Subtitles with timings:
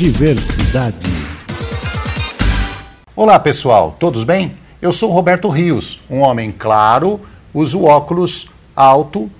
[0.00, 1.06] Diversidade.
[3.14, 4.56] Olá pessoal, todos bem?
[4.80, 7.20] Eu sou Roberto Rios, um homem claro,
[7.52, 9.30] uso óculos alto,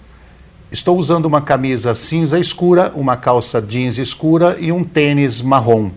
[0.70, 5.92] estou usando uma camisa cinza escura, uma calça jeans escura e um tênis marrom.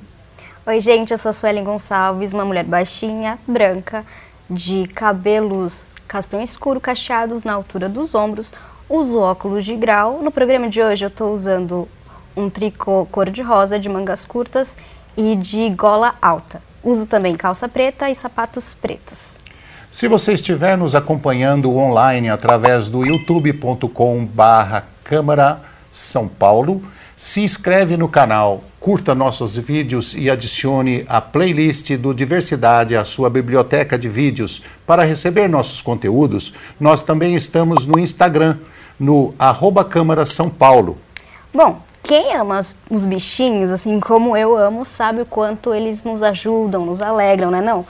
[0.66, 4.05] Oi gente, eu sou a Suelen Gonçalves, uma mulher baixinha, branca,
[4.50, 8.54] de cabelos castanho escuro cacheados na altura dos ombros,
[8.88, 10.21] uso óculos de grau.
[10.21, 11.86] No programa de hoje eu estou usando
[12.36, 14.77] um tricô cor-de-rosa de mangas curtas
[15.16, 16.62] e de gola alta.
[16.84, 19.38] Uso também calça preta e sapatos pretos.
[19.89, 25.61] Se você estiver nos acompanhando online através do youtube.com barra Câmara
[25.91, 26.81] São Paulo,
[27.16, 33.30] se inscreve no canal, curta nossos vídeos e adicione a playlist do Diversidade à sua
[33.30, 36.53] biblioteca de vídeos para receber nossos conteúdos.
[36.80, 38.58] Nós também estamos no Instagram,
[39.00, 40.95] no arroba Câmara São Paulo.
[41.53, 46.85] Bom, quem ama os bichinhos, assim como eu amo, sabe o quanto eles nos ajudam,
[46.85, 47.86] nos alegram, né não?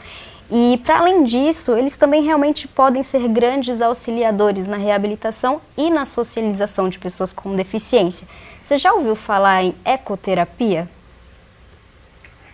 [0.51, 6.05] E para além disso, eles também realmente podem ser grandes auxiliadores na reabilitação e na
[6.05, 8.27] socialização de pessoas com deficiência.
[8.63, 10.88] Você já ouviu falar em ecoterapia?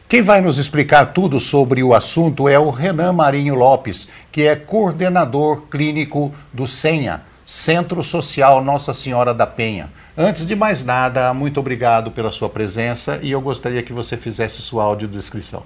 [0.08, 4.56] Quem vai nos explicar tudo sobre o assunto é o Renan Marinho Lopes, que é
[4.56, 9.90] coordenador clínico do SENHA, Centro Social Nossa Senhora da Penha.
[10.16, 14.62] Antes de mais nada, muito obrigado pela sua presença e eu gostaria que você fizesse
[14.62, 15.64] sua audiodescrição.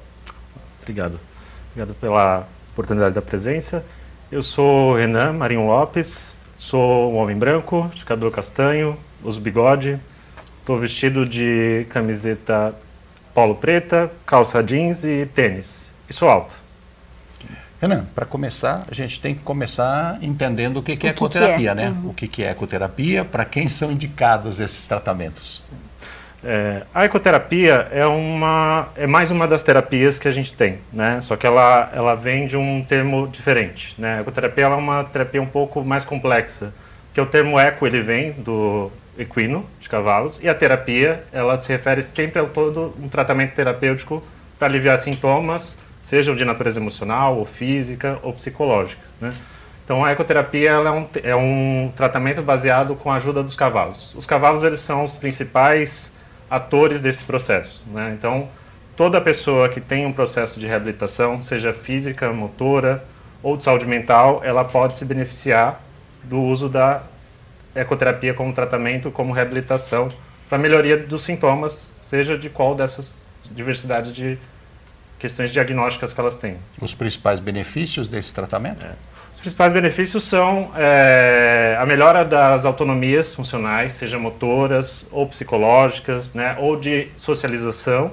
[0.81, 1.19] Obrigado.
[1.71, 3.83] Obrigado pela oportunidade da presença.
[4.31, 9.99] Eu sou Renan Marinho Lopes, sou um homem branco, de cabelo castanho, uso bigode,
[10.61, 12.73] estou vestido de camiseta
[13.33, 15.91] polo preta, calça jeans e tênis.
[16.09, 16.55] E sou alto.
[17.83, 21.67] Renan, para começar, a gente tem que começar entendendo o que, que é ecoterapia, que
[21.67, 21.75] é?
[21.75, 21.89] né?
[21.89, 22.11] Uhum.
[22.11, 25.61] O que, que é ecoterapia, para quem são indicados esses tratamentos?
[26.41, 31.19] É, a ecoterapia é, uma, é mais uma das terapias que a gente tem, né?
[31.19, 34.19] Só que ela, ela vem de um termo diferente, né?
[34.19, 36.73] A ecoterapia é uma terapia um pouco mais complexa,
[37.07, 41.69] porque o termo eco ele vem do equino, de cavalos, e a terapia ela se
[41.69, 44.23] refere sempre ao todo um tratamento terapêutico
[44.57, 49.33] para aliviar sintomas, sejam de natureza emocional, ou física, ou psicológica, né?
[49.83, 54.13] Então a ecoterapia é, um, é um tratamento baseado com a ajuda dos cavalos.
[54.15, 56.13] Os cavalos eles são os principais
[56.49, 57.83] atores desse processo.
[57.87, 58.15] Né?
[58.17, 58.47] Então,
[58.95, 63.03] toda pessoa que tem um processo de reabilitação, seja física, motora
[63.41, 65.81] ou de saúde mental, ela pode se beneficiar
[66.23, 67.03] do uso da
[67.75, 70.09] ecoterapia como tratamento, como reabilitação,
[70.47, 74.37] para melhoria dos sintomas, seja de qual dessas diversidades de
[75.23, 76.57] questões diagnósticas que elas têm.
[76.81, 78.85] Os principais benefícios desse tratamento?
[78.85, 78.91] É.
[79.33, 86.57] Os principais benefícios são é, a melhora das autonomias funcionais, seja motoras ou psicológicas, né,
[86.59, 88.11] ou de socialização,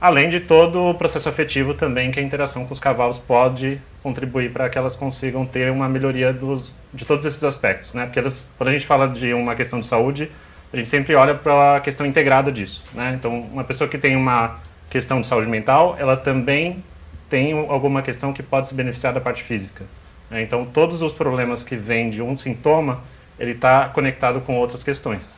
[0.00, 4.52] além de todo o processo afetivo também que a interação com os cavalos pode contribuir
[4.52, 8.06] para que elas consigam ter uma melhoria dos, de todos esses aspectos, né?
[8.06, 10.28] Porque elas, quando a gente fala de uma questão de saúde,
[10.72, 13.14] a gente sempre olha para a questão integrada disso, né?
[13.16, 14.58] Então, uma pessoa que tem uma
[14.92, 16.84] questão de saúde mental, ela também
[17.30, 19.86] tem alguma questão que pode se beneficiar da parte física.
[20.30, 20.42] Né?
[20.42, 23.00] Então, todos os problemas que vêm de um sintoma,
[23.38, 25.34] ele está conectado com outras questões.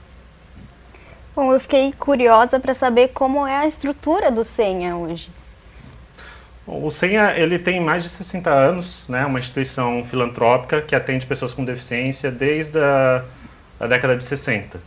[1.37, 5.31] Bom, eu fiquei curiosa para saber como é a estrutura do Senha hoje.
[6.67, 11.55] O Senha ele tem mais de 60 anos, né, uma instituição filantrópica que atende pessoas
[11.55, 13.23] com deficiência desde a,
[13.79, 14.81] a década de 60.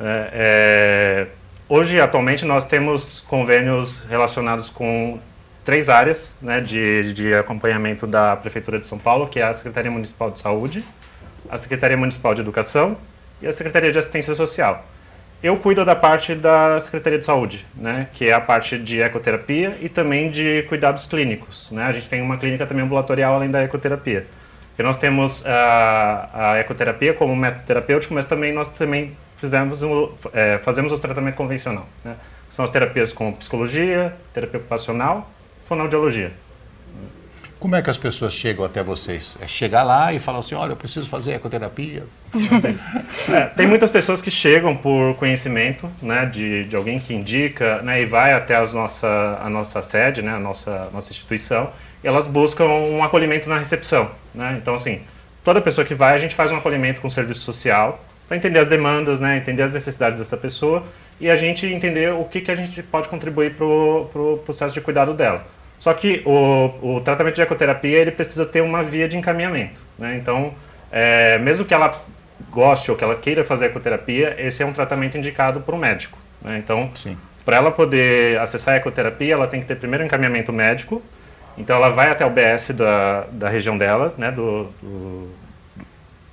[0.00, 1.26] É, é,
[1.68, 5.18] hoje, atualmente, nós temos convênios relacionados com
[5.64, 9.90] três áreas né, de, de acompanhamento da Prefeitura de São Paulo, que é a Secretaria
[9.90, 10.84] Municipal de Saúde,
[11.50, 12.96] a Secretaria Municipal de Educação
[13.42, 14.84] e a Secretaria de Assistência Social.
[15.42, 19.76] Eu cuido da parte da Secretaria de Saúde, né, que é a parte de ecoterapia
[19.80, 21.70] e também de cuidados clínicos.
[21.70, 21.84] Né?
[21.84, 24.26] A gente tem uma clínica também ambulatorial além da ecoterapia.
[24.78, 29.80] E nós temos a, a ecoterapia como método terapêutico, mas também nós também fizemos,
[30.32, 31.86] é, fazemos o tratamento convencional.
[32.04, 32.16] Né?
[32.50, 35.30] São as terapias com psicologia, terapia ocupacional
[35.66, 36.32] fonoaudiologia.
[37.58, 39.36] Como é que as pessoas chegam até vocês?
[39.40, 42.04] É chegar lá e falar assim, olha, eu preciso fazer ecoterapia?
[43.28, 48.02] é, tem muitas pessoas que chegam por conhecimento, né, de, de alguém que indica, né,
[48.02, 51.70] e vai até as nossa, a nossa sede, né, a nossa, nossa instituição,
[52.04, 55.00] e elas buscam um acolhimento na recepção, né, então assim,
[55.42, 58.58] toda pessoa que vai, a gente faz um acolhimento com o serviço social, para entender
[58.58, 60.84] as demandas, né, entender as necessidades dessa pessoa,
[61.20, 64.74] e a gente entender o que, que a gente pode contribuir para o pro processo
[64.74, 65.46] de cuidado dela.
[65.78, 69.74] Só que o, o tratamento de ecoterapia ele precisa ter uma via de encaminhamento.
[69.98, 70.16] Né?
[70.16, 70.54] Então,
[70.90, 71.90] é, mesmo que ela
[72.50, 76.18] goste ou que ela queira fazer ecoterapia, esse é um tratamento indicado por um médico.
[76.42, 76.58] Né?
[76.58, 76.90] Então,
[77.44, 81.02] para ela poder acessar a ecoterapia, ela tem que ter primeiro um encaminhamento médico.
[81.56, 85.30] Então ela vai até o BS da, da região dela, né, do, do,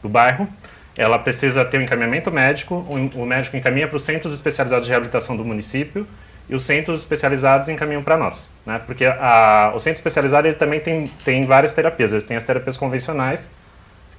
[0.02, 0.48] do bairro.
[0.98, 2.76] Ela precisa ter um encaminhamento médico,
[3.16, 6.08] o, médico encaminha para os centros especializados de reabilitação do município
[6.48, 8.48] e os centros especializados encaminham para nós.
[8.66, 8.80] Né?
[8.86, 12.12] Porque a, o centro especializado ele também tem, tem várias terapias.
[12.12, 13.50] Ele tem as terapias convencionais,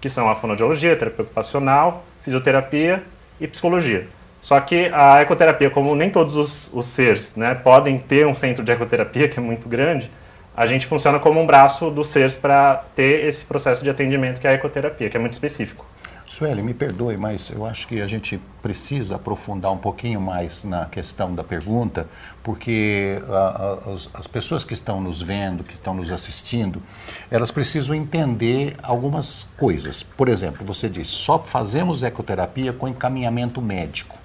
[0.00, 3.02] que são a fonoaudiologia, terapia ocupacional, fisioterapia
[3.40, 4.06] e psicologia.
[4.42, 8.62] Só que a ecoterapia, como nem todos os, os seres né, podem ter um centro
[8.62, 10.10] de ecoterapia, que é muito grande,
[10.56, 14.46] a gente funciona como um braço do SERS para ter esse processo de atendimento que
[14.46, 15.86] é a ecoterapia, que é muito específico.
[16.34, 20.84] Sueli, me perdoe, mas eu acho que a gente precisa aprofundar um pouquinho mais na
[20.86, 22.08] questão da pergunta,
[22.42, 26.82] porque a, a, as, as, pessoas que estão nos vendo, que estão nos assistindo,
[27.30, 30.02] elas precisam entender algumas coisas.
[30.02, 34.18] Por exemplo, você disse, só fazemos ecoterapia com encaminhamento médico.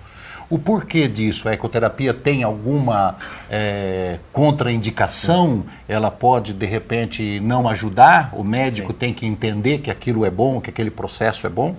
[0.49, 1.47] O porquê disso?
[1.47, 3.17] A ecoterapia tem alguma
[3.51, 5.63] é, contraindicação?
[5.87, 8.31] Ela pode, de repente, não ajudar?
[8.33, 8.97] O médico Sim.
[8.97, 11.75] tem que entender que aquilo é bom, que aquele processo é bom?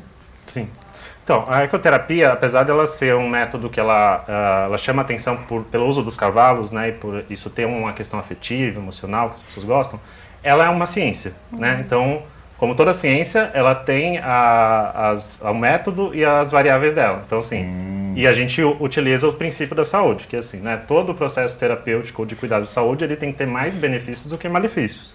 [0.53, 0.69] Sim.
[1.23, 5.63] Então, a ecoterapia, apesar dela ser um método que ela, uh, ela chama atenção por,
[5.65, 9.43] pelo uso dos cavalos, né, e por isso ter uma questão afetiva, emocional, que as
[9.43, 10.01] pessoas gostam,
[10.43, 11.73] ela é uma ciência, né?
[11.73, 11.77] uhum.
[11.77, 11.83] né?
[11.87, 12.23] Então,
[12.61, 17.23] como toda ciência, ela tem a, as, o método e as variáveis dela.
[17.27, 18.13] Então, assim, hum.
[18.15, 22.27] e a gente utiliza o princípio da saúde, que assim, né, todo o processo terapêutico
[22.27, 25.15] de cuidado de saúde, ele tem que ter mais benefícios do que malefícios.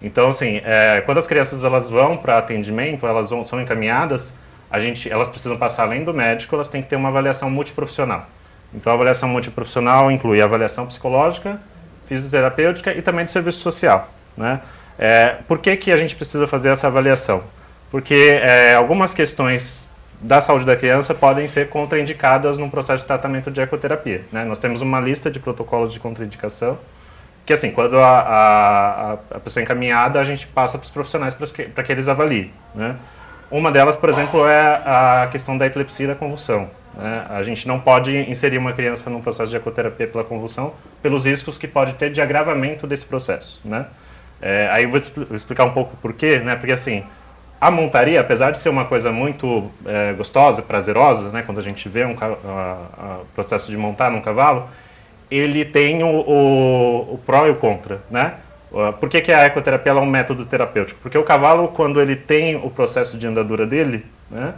[0.00, 4.32] Então, assim, é, quando as crianças elas vão para atendimento, elas vão, são encaminhadas,
[4.70, 8.26] a gente, elas precisam passar além do médico, elas têm que ter uma avaliação multiprofissional.
[8.72, 11.60] Então, a avaliação multiprofissional inclui avaliação psicológica,
[12.06, 14.60] fisioterapêutica e também de serviço social, né?
[14.98, 17.42] É, por que, que a gente precisa fazer essa avaliação?
[17.90, 19.90] Porque é, algumas questões
[20.20, 24.22] da saúde da criança podem ser contraindicadas num processo de tratamento de ecoterapia.
[24.32, 24.44] Né?
[24.44, 26.78] Nós temos uma lista de protocolos de contraindicação,
[27.44, 31.34] que assim, quando a, a, a pessoa é encaminhada, a gente passa para os profissionais
[31.34, 32.50] para que, que, eles avaliem.
[32.74, 32.96] Né?
[33.50, 36.68] Uma delas, por exemplo, é a questão da epilepsia e da convulsão.
[36.96, 37.26] Né?
[37.28, 41.58] A gente não pode inserir uma criança num processo de ecoterapia pela convulsão, pelos riscos
[41.58, 43.60] que pode ter de agravamento desse processo.
[43.64, 43.86] Né?
[44.40, 45.00] É, aí eu vou,
[45.34, 46.56] explicar um pouco por quê, né?
[46.56, 47.02] Porque assim,
[47.60, 51.42] a montaria, apesar de ser uma coisa muito é, gostosa, prazerosa, né?
[51.42, 54.68] Quando a gente vê um a, processo de montar num cavalo,
[55.30, 58.34] ele tem o, o, o pró e o contra, né?
[58.98, 60.98] Por que, que a ecoterapia é um método terapêutico?
[61.00, 64.54] Porque o cavalo, quando ele tem o processo de andadura dele, né,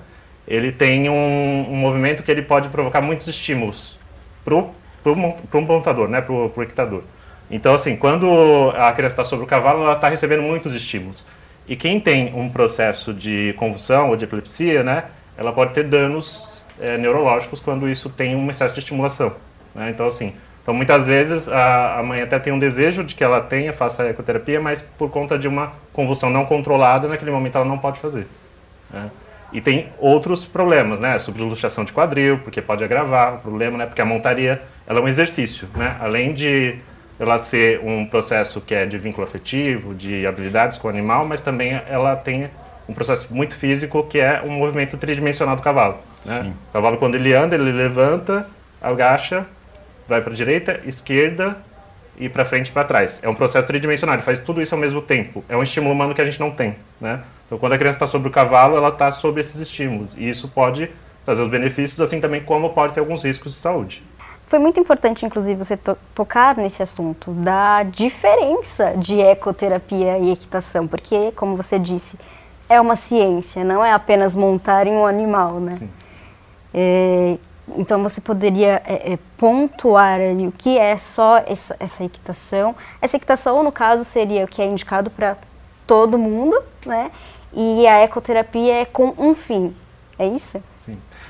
[0.49, 3.99] ele tem um, um movimento que ele pode provocar muitos estímulos
[4.45, 7.03] para o montador, né, para o equitador.
[7.51, 11.27] Então, assim, quando a criança está sobre o cavalo, ela está recebendo muitos estímulos.
[11.69, 15.05] E quem tem um processo de convulsão ou de epilepsia, né,
[15.37, 19.35] ela pode ter danos é, neurológicos quando isso tem um excesso de estimulação.
[19.75, 19.91] Né?
[19.91, 20.33] Então, assim,
[20.67, 24.03] então muitas vezes a, a mãe até tem um desejo de que ela tenha, faça
[24.03, 28.01] a ecoterapia, mas por conta de uma convulsão não controlada, naquele momento ela não pode
[28.01, 28.27] fazer.
[28.93, 29.09] Né?
[29.53, 31.17] E tem outros problemas, né?
[31.21, 33.87] Subluxação de quadril, porque pode agravar o problema, né?
[33.87, 35.97] Porque a montaria ela é um exercício, né?
[36.01, 36.75] Além de
[37.17, 41.43] ela ser um processo que é de vínculo afetivo, de habilidades com o animal, mas
[41.43, 42.51] também ela tem
[42.89, 45.99] um processo muito físico que é um movimento tridimensional do cavalo.
[46.25, 46.53] Né?
[46.71, 48.49] O cavalo, quando ele anda, ele levanta,
[48.83, 49.47] agacha,
[50.09, 51.57] vai para a direita, esquerda
[52.19, 53.21] e para frente e para trás.
[53.23, 55.45] É um processo tridimensional, faz tudo isso ao mesmo tempo.
[55.49, 56.77] É um estímulo humano que a gente não tem.
[57.01, 57.23] Né?
[57.47, 60.17] Então, quando a criança está sobre o cavalo, ela está sobre esses estímulos.
[60.17, 60.91] E isso pode
[61.25, 64.03] trazer os benefícios, assim também como pode ter alguns riscos de saúde.
[64.47, 70.87] Foi muito importante, inclusive, você to tocar nesse assunto da diferença de ecoterapia e equitação,
[70.87, 72.17] porque, como você disse,
[72.69, 75.77] é uma ciência, não é apenas montar em um animal, né?
[76.73, 77.39] É,
[77.75, 82.77] então, você poderia é, é, pontuar ali o que é só essa, essa equitação.
[83.01, 85.37] Essa equitação, no caso, seria o que é indicado para
[85.87, 87.11] todo mundo, né?
[87.53, 89.75] E a ecoterapia é com um fim,
[90.19, 90.63] é isso?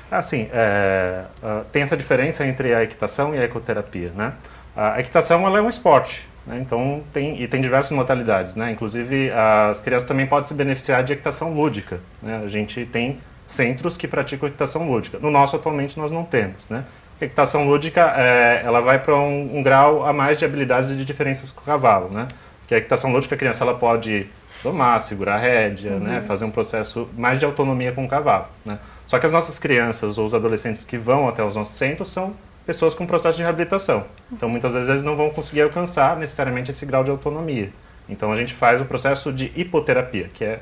[0.09, 4.33] Assim, é, uh, tem essa diferença entre a equitação e a ecoterapia, né?
[4.75, 6.59] A equitação ela é um esporte, né?
[6.61, 8.71] então tem e tem diversas modalidades, né?
[8.71, 12.41] Inclusive as crianças também podem se beneficiar de equitação lúdica, né?
[12.45, 15.17] A gente tem centros que praticam equitação lúdica.
[15.19, 16.83] No nosso atualmente nós não temos, né?
[17.19, 20.95] A equitação lúdica é, ela vai para um, um, grau a mais de habilidades e
[20.95, 22.27] de diferenças com o cavalo, né?
[22.67, 24.27] Que a equitação lúdica a criança ela pode
[24.63, 25.97] domar, segurar a rédea, né?
[25.97, 26.03] uhum.
[26.03, 26.23] né?
[26.27, 28.77] Fazer um processo mais de autonomia com o cavalo, né?
[29.07, 32.35] Só que as nossas crianças ou os adolescentes que vão até os nossos centros são
[32.65, 34.05] pessoas com processo de reabilitação.
[34.31, 37.69] Então, muitas vezes, eles não vão conseguir alcançar necessariamente esse grau de autonomia.
[38.09, 40.59] Então, a gente faz o processo de hipoterapia, que é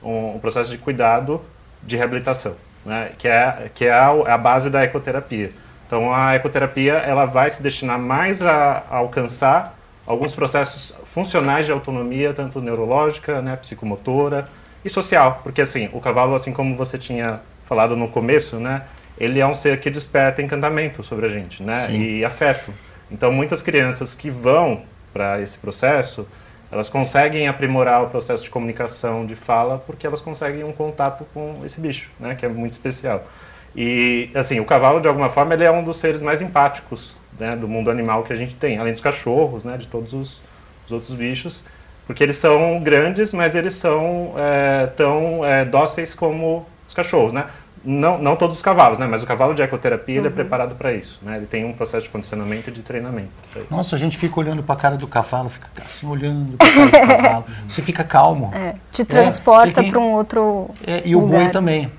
[0.00, 1.40] um, um processo de cuidado
[1.82, 2.54] de reabilitação,
[2.84, 3.12] né?
[3.18, 5.52] que é, que é a, a, base da ecoterapia.
[5.86, 11.72] Então a ecoterapia ela vai se destinar mais a, a alcançar alguns processos funcionais de
[11.72, 14.48] autonomia, tanto neurológica, né, psicomotora
[14.84, 18.82] e social, porque assim o cavalo, assim como você tinha falado no começo, né,
[19.18, 22.00] ele é um ser que desperta encantamento sobre a gente, né, Sim.
[22.00, 22.72] e afeto.
[23.10, 24.82] Então muitas crianças que vão
[25.12, 26.26] para esse processo
[26.70, 31.62] elas conseguem aprimorar o processo de comunicação, de fala, porque elas conseguem um contato com
[31.64, 33.26] esse bicho, né, que é muito especial.
[33.74, 37.56] E, assim, o cavalo, de alguma forma, ele é um dos seres mais empáticos né,
[37.56, 40.42] do mundo animal que a gente tem, além dos cachorros, né, de todos os,
[40.86, 41.64] os outros bichos,
[42.06, 47.46] porque eles são grandes, mas eles são é, tão é, dóceis como os cachorros, né?
[47.84, 49.06] Não, não todos os cavalos, né?
[49.06, 50.20] Mas o cavalo de ecoterapia uhum.
[50.20, 50.34] ele é uhum.
[50.34, 51.36] preparado para isso, né?
[51.36, 53.30] Ele tem um processo de condicionamento e de treinamento.
[53.70, 56.72] Nossa, a gente fica olhando para a cara do cavalo, fica assim olhando para a
[56.72, 57.44] cara do cavalo.
[57.66, 58.50] Você fica calmo.
[58.54, 60.70] É, te transporta é, para um outro.
[60.86, 61.26] É, e lugar.
[61.26, 61.92] o boi também.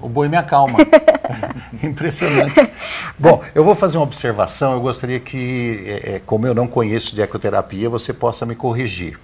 [0.00, 0.78] O boi me acalma.
[1.82, 2.68] Impressionante.
[3.18, 4.72] Bom, eu vou fazer uma observação.
[4.72, 9.18] Eu gostaria que, é, é, como eu não conheço de ecoterapia, você possa me corrigir.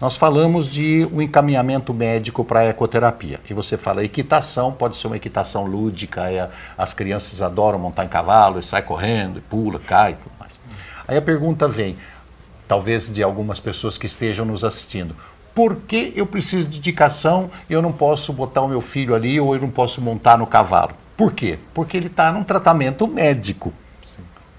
[0.00, 3.40] Nós falamos de um encaminhamento médico para a ecoterapia.
[3.50, 8.08] E você fala equitação, pode ser uma equitação lúdica, é, as crianças adoram montar em
[8.08, 10.58] cavalo e sai correndo, e pula, cai e tudo mais.
[11.08, 11.96] Aí a pergunta vem,
[12.68, 15.16] talvez de algumas pessoas que estejam nos assistindo.
[15.52, 19.40] Por que eu preciso de indicação e eu não posso botar o meu filho ali
[19.40, 20.92] ou eu não posso montar no cavalo?
[21.16, 21.58] Por quê?
[21.74, 23.72] Porque ele está num tratamento médico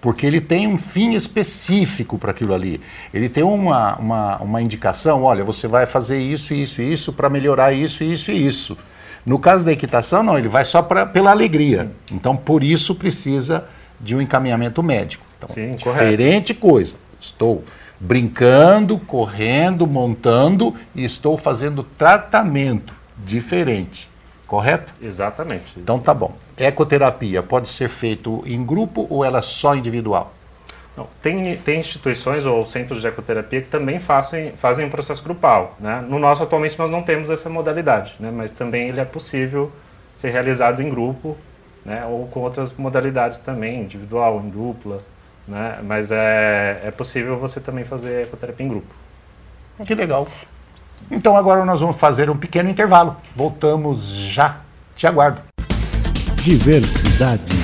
[0.01, 2.79] porque ele tem um fim específico para aquilo ali.
[3.13, 7.29] Ele tem uma, uma, uma indicação, olha, você vai fazer isso, isso e isso para
[7.29, 8.77] melhorar isso, isso e isso.
[9.25, 11.91] No caso da equitação, não, ele vai só pra, pela alegria.
[12.07, 12.15] Sim.
[12.15, 13.65] Então, por isso precisa
[13.99, 15.25] de um encaminhamento médico.
[15.37, 16.73] Então, Sim, diferente correto.
[16.73, 16.95] coisa.
[17.19, 17.63] Estou
[17.99, 24.09] brincando, correndo, montando e estou fazendo tratamento diferente.
[24.49, 24.93] Correto?
[25.01, 25.79] Exatamente.
[25.79, 30.33] Então tá bom ecoterapia pode ser feito em grupo ou ela é só individual?
[30.97, 35.77] Não, tem, tem instituições ou centros de ecoterapia que também fazem, fazem um processo grupal.
[35.79, 36.03] Né?
[36.07, 38.29] No nosso, atualmente, nós não temos essa modalidade, né?
[38.31, 39.71] mas também ele é possível
[40.15, 41.37] ser realizado em grupo
[41.85, 42.05] né?
[42.05, 45.01] ou com outras modalidades também, individual, em dupla.
[45.47, 45.79] Né?
[45.83, 48.93] Mas é, é possível você também fazer ecoterapia em grupo.
[49.85, 50.27] Que legal.
[51.11, 53.17] Então agora nós vamos fazer um pequeno intervalo.
[53.35, 54.57] Voltamos já.
[54.95, 55.41] Te aguardo.
[56.35, 57.58] Diversidade